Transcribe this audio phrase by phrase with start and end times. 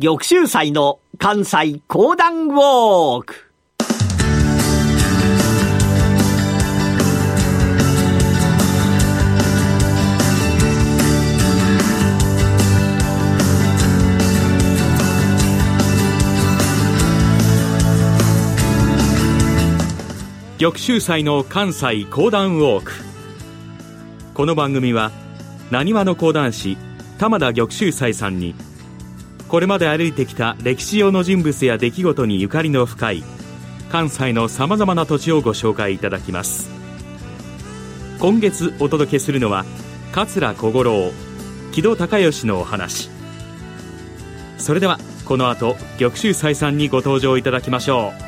[0.00, 3.50] 玉州祭の関西講談ウォーク。
[20.60, 22.92] 玉州祭の関西講談ウォーク。
[24.34, 25.10] この番組は
[25.72, 26.76] なにわの講談師
[27.18, 28.54] 玉田玉州祭さんに
[29.48, 33.24] これまで歩いてきた歴史上の人物や出来事にゆかりの深い
[33.90, 36.70] 関西のさまざまな土地をご紹介いただきます。
[38.20, 39.64] 今月お届けするのは
[40.12, 41.12] 桂小五郎
[41.72, 43.08] 木戸孝允のお話。
[44.58, 48.27] それではこの後玉州再三にご登場いただきましょう。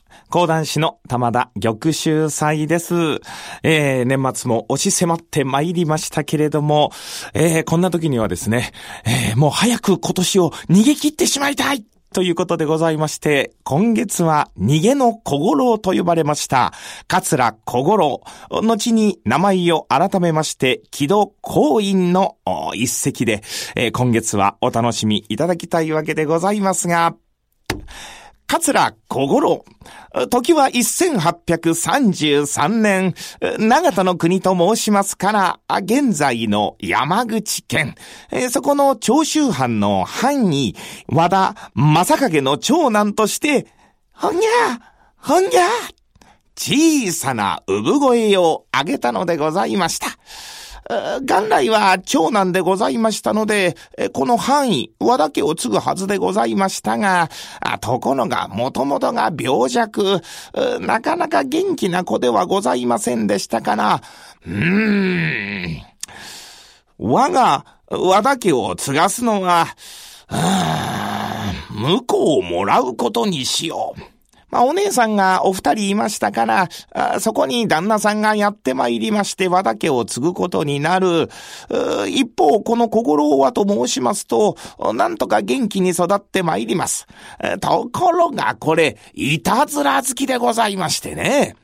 [0.29, 2.93] 講談師の玉田玉秀祭です。
[3.63, 6.91] えー、年末も押し迫って参りましたけれども、
[7.33, 8.71] えー、こんな時にはですね、
[9.05, 16.73] えー、もう早く今年を逃げ切ってしまいたいということでございまして、今月は逃げの小五郎と呼ばれました、
[17.07, 18.21] 桂小五郎。
[18.49, 22.35] 後に名前を改めまして、木戸公院の
[22.73, 23.43] 一席で、
[23.75, 27.15] えー、今月はお楽しみいただきたいわけでございますが、
[28.51, 29.63] 桂小五郎。
[30.29, 33.15] 時は1833年、
[33.57, 37.95] 長田の国と申しますから、現在の山口県。
[38.49, 40.75] そこの長州藩の藩医、
[41.07, 43.67] 和田正景の長男として、
[44.11, 44.49] ほんぎゃ
[45.15, 45.61] ほんぎゃ
[46.57, 50.07] 小さな産声を上げたのでございました。
[51.21, 53.75] 元来は長男でございましたので、
[54.13, 57.29] この範囲、和田家を継ぐはずでございましたが、
[57.79, 60.21] ところが、もともとが病弱、
[60.81, 64.01] なかなか元気な子ではございませんでしたから、
[64.45, 65.81] うーん、
[66.97, 69.67] 我が和田家を継がすのは、
[71.69, 74.01] 向こうをもらうことにしよう。
[74.51, 76.69] まあ、お姉さんがお二人いましたから、
[77.19, 81.29] そこに旦那さんがやってまいりまして、和田家を継ぐことになる。
[82.07, 84.57] 一方、この小五郎はと申しますと、
[84.93, 87.07] なんとか元気に育ってまいります。
[87.59, 91.55] ところが、これ、いたずら好きでございましてね。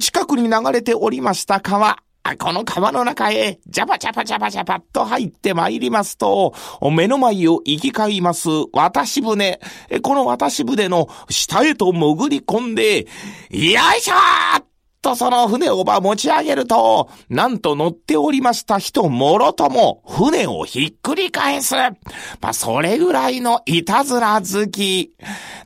[0.00, 1.98] 近くに流れておりました川、
[2.38, 6.54] この川の中へ、ジャバジャバジャバジャバっと入って参りますと、
[6.90, 9.60] 目の前を行き交います渡し船。
[10.02, 13.06] この渡し船の下へと潜り込んで、よ
[13.50, 14.73] いしょー
[15.04, 21.74] とその船をば持ち上げると、なんと乗っておりました人もろとも船をひっくり返す。
[21.74, 21.90] ま
[22.40, 25.12] あ、それぐらいのいたずら好き。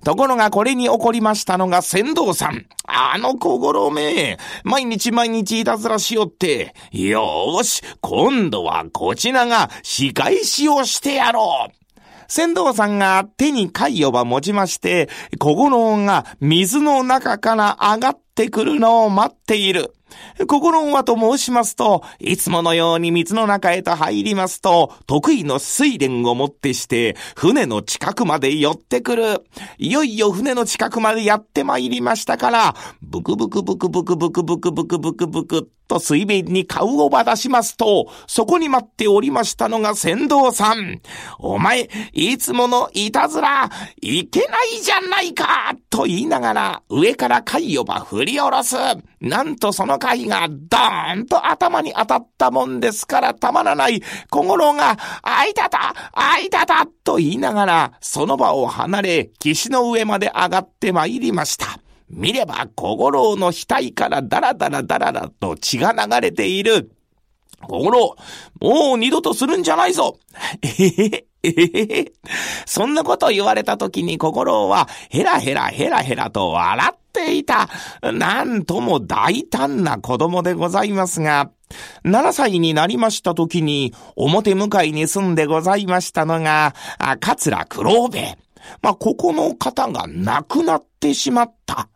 [0.04, 2.66] ところがこれに起こりましたのが船頭さん。
[2.84, 11.78] あの小五郎め、毎日毎日いたずらしよって、よーし、今度はこちらが仕返しをしてやろう。
[12.26, 19.94] 船頭さんが手に貝をば持ちまして、小五郎が水の中から上がっってくるのを待っている。
[20.46, 29.44] 心はと申しますと、いつものように水の中へと入りますと、得意の水蓮をもってして、船の近くまで寄ってくる。
[29.78, 41.00] いよいよ船の近くまでやって参りましたから、ブクブクブクブクブクブクブクブクブクと水面に顔をば出しますと、そこに待っておりましたのが船頭さん。
[41.38, 43.70] お前、いつものいたずら、
[44.00, 48.76] いけないじゃないかと言いながら、上から貝をば振り下ろす。
[49.20, 61.80] なんとその貝がドーンと頭に当たったもんですからたまらない小五郎が、あいたたあいたたと言いながら、その場を離れ、岸の上まで上がって参りました。
[62.10, 66.92] 見れば小五郎の額からダラダラダラダと血が流れている。
[67.60, 68.16] 小五郎、
[68.60, 70.18] もう二度とするんじゃないぞ。
[70.62, 71.27] えへへ。
[71.42, 72.12] えへへ。
[72.66, 77.68] そんなこと言われた時に心はヘラヘラヘラヘラと笑っていた。
[78.02, 81.50] なんとも大胆な子供でございますが、
[82.04, 86.74] 7歳になりました時に表向かいに住んでございましたのが、
[87.20, 88.38] 桂九郎兵衛。
[88.82, 91.88] まあ、ここの方が亡くなってしまった。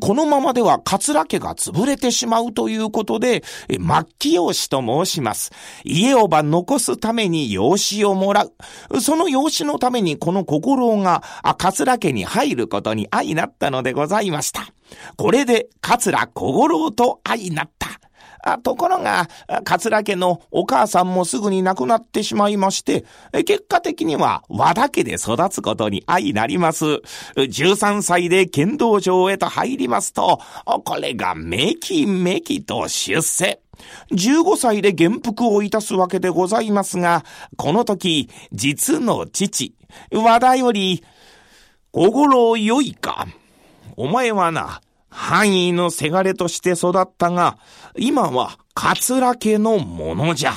[0.00, 3.78] このままでは桂家が潰れてしまうということで、末
[4.18, 5.50] 期養子と申します。
[5.84, 8.44] 家をば残すために養子をもら
[8.90, 9.00] う。
[9.00, 11.22] その養子のためにこの心が
[11.58, 14.72] 桂家に入ることに相なったのでございました。
[15.16, 17.89] これで桂小五郎と相なった。
[18.62, 19.28] ところが、
[19.64, 26.84] 桂家のお母さんもすぐに亡くなってしまいまして、結果的には和田家で育つことに相なります。
[27.36, 30.40] 13歳で剣道場へと入りますと、
[30.84, 33.60] これがめきめきと出世。
[34.12, 37.24] 15歳で元服をいたすわけでございますが、
[37.56, 39.74] この時、実の父、
[40.12, 41.02] 和田より、
[41.92, 43.26] 小五郎よいか。
[43.96, 47.58] お前はな、範囲のせがれとして育ったが、
[47.96, 50.54] 今は桂家のものじゃ。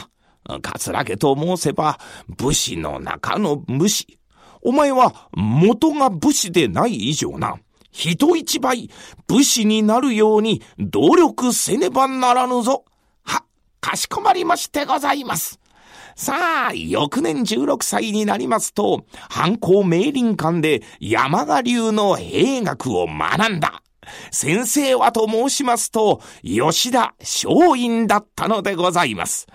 [0.61, 1.99] 桂家と申せば、
[2.37, 4.19] 武士の中の武士。
[4.61, 7.55] お前は元が武士でない以上な。
[7.91, 8.89] 人一倍
[9.27, 12.85] 武士になるように努力せねばならぬぞ。
[13.23, 13.43] は、
[13.81, 15.59] かしこまりましてございます。
[16.15, 23.82] さあ、翌年16歳になりますと、藩校明林館で山賀流の兵学を学んだ。
[24.31, 29.47] 先生はと申しますと、吉田松陰だったのでございます。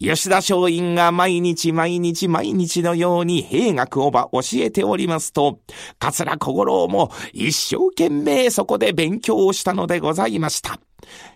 [0.00, 5.58] 吉田松陰が毎日毎日毎日のように兵学をば教えておりますと、
[5.98, 10.78] 桂小五郎も一生懸命そこで勉強をしたのでございました。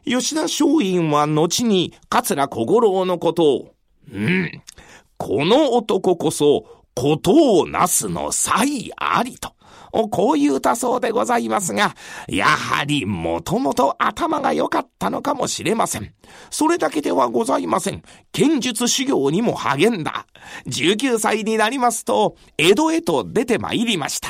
[0.04, 3.74] 吉田松陰は後に桂小五郎のことを、
[4.12, 4.62] うん、
[5.16, 6.64] この男こそ、
[6.94, 9.54] ことをなすの才ありと。
[9.92, 11.94] こう言うたそうでございますが、
[12.28, 16.14] やはりもともと頭が良かったのかもしれません。
[16.50, 18.02] それだけではございません。
[18.32, 20.26] 剣術修行にも励んだ。
[20.66, 24.28] 19歳になりますと、江戸へと出て参りました。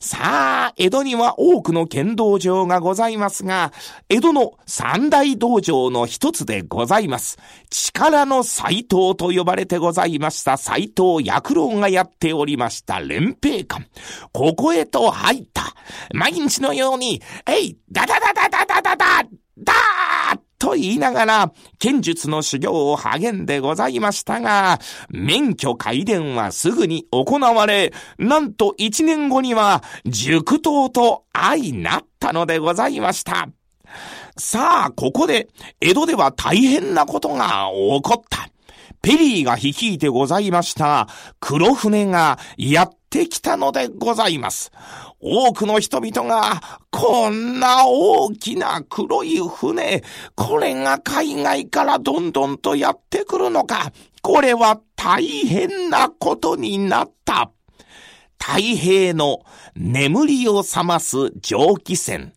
[0.00, 3.72] さあ、江戸には多くの剣道場がございますが、
[4.08, 7.38] 江戸の三大道場の一つでございます。
[7.70, 13.86] 力の斎藤と呼ばれてございました斎藤薬郎がやっておりました連兵館。
[14.32, 15.74] ここへと入った。
[16.14, 19.24] 毎日のように、えい、ダダダダダダダダ
[19.58, 24.78] ダーと言いながら、剣術の修行を励んでございましたが、
[25.10, 33.48] 免許改伝はすぐに行われ、なんと一年後には、塾刀と相なったのでございました。
[34.38, 35.48] さあ、ここで、
[35.80, 38.48] 江戸では大変なことが起こった。
[39.02, 41.08] ペリーが率いてございました
[41.40, 44.72] 黒船がやってきたのでございます。
[45.20, 50.02] 多くの人々が、こんな大きな黒い船、
[50.34, 53.92] これが海外からどんどんとやってくるのか。
[54.22, 57.52] これは大変なことになった。
[58.40, 59.40] 太平の
[59.76, 62.32] 眠りを覚ます蒸気船。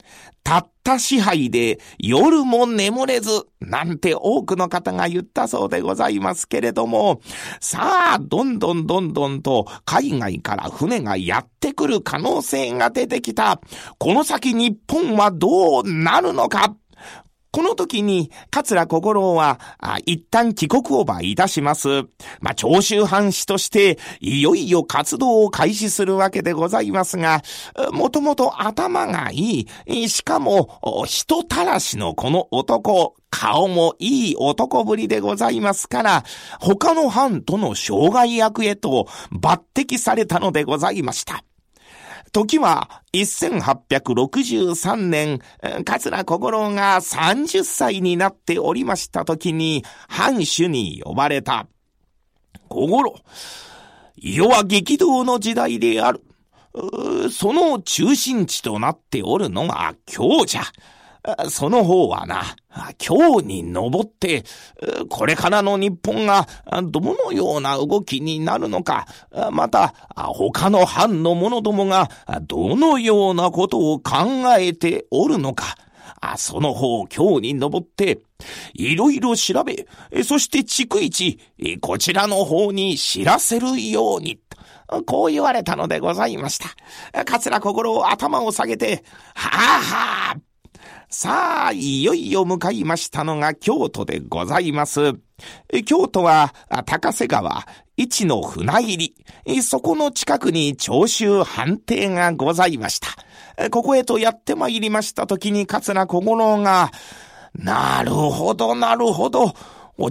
[0.46, 7.20] たった支配で夜も眠れず、なんて多くの方が言ったそうでございますけれども、
[7.60, 13.60] さあ、どんどんどんどんと海外から船がやってくる可能性が出てきた。
[13.98, 16.76] この先日本はどうなるのか？
[17.56, 19.62] この時に、桂小五郎は、
[20.06, 22.04] 一旦帰国をばいたします。
[22.42, 27.44] まあ、長州藩士として、いよいよ活動を開始するわけでございますが、
[27.94, 30.68] もともと頭がいい、しかも、
[31.06, 36.24] 人たらしのこの男、顔もいい男ぶりでございますから、
[36.60, 41.46] 他の藩との障害役へと抜擢されたのでございました。
[42.36, 45.40] 時は1863年、
[45.86, 51.66] 桂小五郎が30歳になっておりました時に、藩主に呼ばれた。
[52.68, 53.16] 小五郎、
[54.18, 56.26] 世は激動の時代である。
[57.32, 60.64] その中心地となっておるのが今日じゃ。
[61.50, 62.44] その方はな、
[63.06, 64.44] 今日に登って、
[65.10, 66.48] これからの日本が
[66.84, 69.08] どのような動きになるのか、
[69.52, 72.10] また他の藩の者どもが
[72.44, 74.14] どのようなことを考
[74.58, 75.78] えておるのか、
[76.38, 78.20] その方今日に登って、
[78.74, 79.88] いろいろ調べ、
[80.24, 81.40] そして逐一、
[81.82, 84.40] こちらの方に知らせるように、
[85.08, 87.24] こう言われたのでございました。
[87.26, 89.04] 桂心を頭を下げて、
[89.34, 90.38] はあはあ、
[91.10, 95.14] さあ、いよいよ向かいましたのが京都でございます。
[95.86, 96.54] 京都は
[96.86, 97.66] 高瀬川、
[97.98, 99.14] 一の船入
[99.46, 103.70] り、そこの近くに長州藩邸がございました。
[103.70, 106.92] ここへとやって参りました時に桂小五郎が、
[107.54, 109.54] なるほど、なるほど。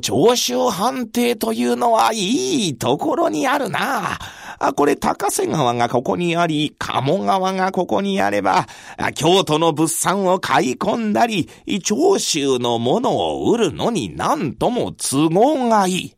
[0.01, 4.19] 長州藩邸というのはいいところにあるな。
[4.59, 8.67] あ、これ高瀬川がここにあり、鴨川がここにあれば、
[9.15, 11.49] 京都の物産を買い込んだり、
[11.83, 16.15] 長州のものを売るのになんとも都合がいい。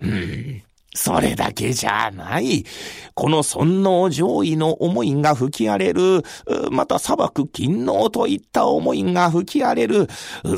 [0.00, 0.62] うん。
[0.96, 2.64] それだけじゃない。
[3.14, 6.22] この尊王上位の思いが吹き荒れる、
[6.70, 10.08] また砂漠勤王といった思いが吹き荒れる。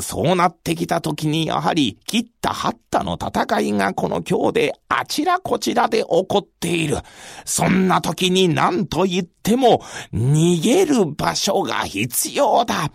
[0.01, 6.97] そうなってきた時にやはり切った張ったの戦いがこの今日であちらこちらで起こっている。
[7.43, 9.81] そんな時に何と言っても
[10.13, 12.91] 逃げる場所が必要だ。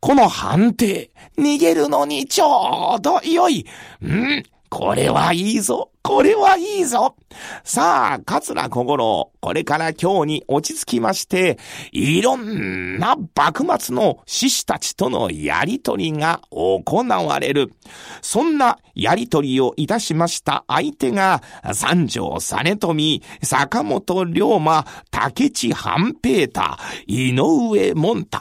[0.00, 3.66] この判定、逃げるのにちょうど良い。
[4.00, 5.90] うんこれはいいぞ。
[6.04, 7.16] これはいいぞ
[7.64, 11.58] さあ、桂小五郎、これから今日に落ち着きまして、
[11.92, 17.72] いろんな幕末の志士たちとのやりとりが行われる。
[18.20, 21.42] そんなやりとりをいたしました相手が、
[21.72, 26.60] 三条実富、坂本龍馬、竹地半平太、
[27.06, 28.38] 井上門太、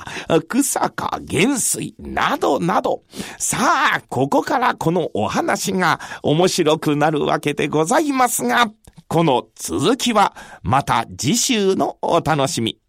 [0.48, 3.04] 草加元帥、などなど。
[3.40, 3.58] さ
[3.96, 8.72] あ、ここからこのお話が面白くなるわけでございますが、
[9.08, 12.80] この続きはまた次週のお楽しみ。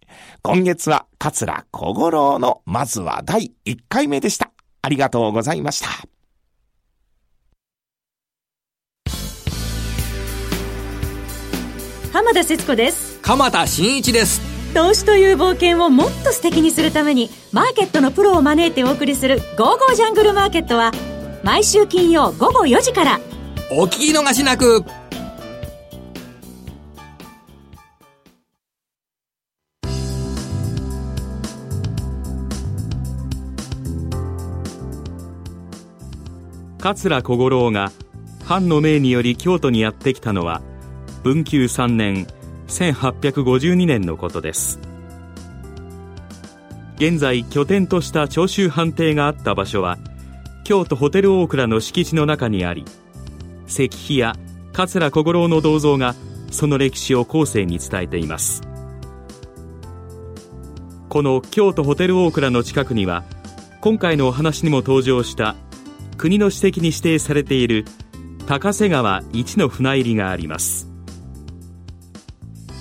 [0.43, 4.51] 今月は桂小五郎のまずは第1回目でした。
[4.83, 5.89] ありがとうございました。
[12.13, 13.19] 浜田節子です。
[13.23, 14.41] 鎌田新一です。
[14.73, 20.93] 投資という冒険をもっと素敵にするために、マーケットのプロを招いてお送りする、ゴーゴージャングルマーケットは、
[21.43, 23.21] 毎週金曜午後4時から、
[23.71, 24.85] お聞き逃しなく。
[36.79, 37.91] 桂小五郎が
[38.45, 40.61] 藩の命により京都にやってきたのは
[41.23, 42.27] 文久3年
[42.69, 44.79] 1852年のことです。
[46.97, 49.97] 現在拠点とした長州藩邸があった場所は
[50.65, 52.85] 京都ホテル大倉の敷地の中にあり
[53.67, 54.37] 石碑や
[54.73, 56.15] 桂小五郎の銅像が
[56.51, 58.63] その歴史を後世に伝えています。
[61.09, 63.25] この京都ホテル大倉の近くには
[63.81, 65.55] 今回のお話にも登場した
[66.17, 67.85] 国の史跡に指定されている
[68.47, 70.89] 高瀬川一の船入りがあります。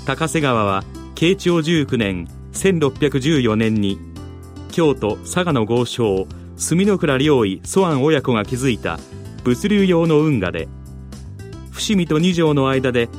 [0.05, 0.83] 高瀬川は
[1.15, 3.99] 慶長19年1614年に
[4.71, 8.99] 京都佐賀の豪商墨の倉良医蘇安親子が築いた
[9.43, 10.67] 物流用の運河で
[11.71, 13.09] 伏見と二条の間で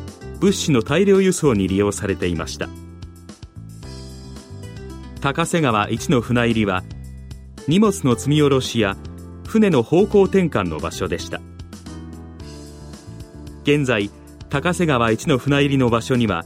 [0.41, 2.69] 物資の大量輸送に利用されていました。
[5.21, 6.83] 高瀬川一の船入りは
[7.67, 8.97] 荷物の積み下ろしや
[9.47, 11.41] 船の方向転換の場所でした。
[13.63, 14.11] 現在
[14.51, 16.45] 高瀬川一の船入りの場所には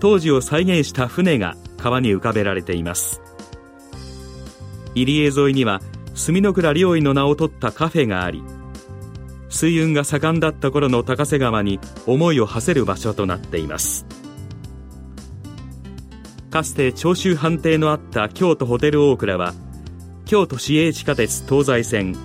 [0.00, 3.20] 当時を再現した船が川に浮かべられています。
[4.94, 5.80] 入江沿いには
[6.14, 8.42] 墨の倉良医の名を取ったカフェがあり
[9.50, 14.06] 水運が盛んだった頃の高瀬川に思いを馳せる場所となっています。
[16.50, 19.54] かつて長州藩邸のあった京都ホテル大倉は
[20.24, 22.16] 京都市営地下鉄東西線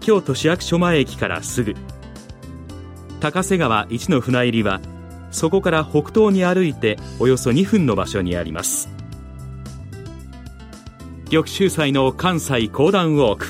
[0.00, 1.74] 京都市役所前駅からすぐ。
[3.20, 4.80] 高瀬川一の船入りは
[5.30, 8.90] そこから北東に歩いておよそ2分の場所にあります。
[11.30, 13.46] 玉州祭の関西講談ウォーク。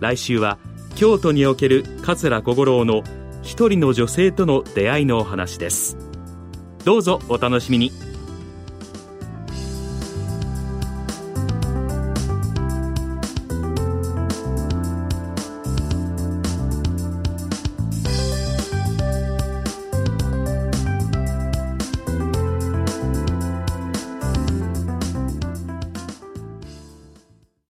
[0.00, 0.58] 来週は
[0.94, 3.02] 京都における桂小五郎の
[3.42, 5.96] 一人の女性との出会いのお話です。
[6.84, 8.09] どうぞお楽しみに。